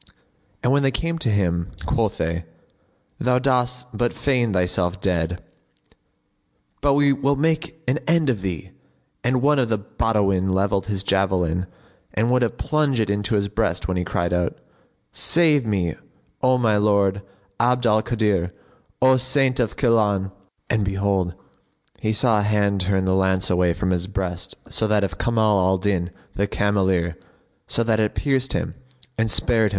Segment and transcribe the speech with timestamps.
[0.63, 2.45] And when they came to him, quoth they,
[3.19, 5.43] "Thou dost but feign thyself dead,
[6.81, 8.71] but we will make an end of thee,"
[9.23, 11.67] and one of the Badawin levelled his javelin
[12.15, 14.57] and would have plunged it into his breast when he cried out,
[15.11, 15.93] "Save me,
[16.41, 17.21] O my lord
[17.59, 18.51] Abd al Kadir,
[19.03, 20.31] O Saint of Gilan!"
[20.67, 21.35] and behold,
[21.99, 25.59] he saw a hand turn the lance away from his breast to that of Kamal
[25.59, 27.17] al Din the cameleer,
[27.67, 28.73] so that it pierced him
[29.15, 29.69] and spared himself.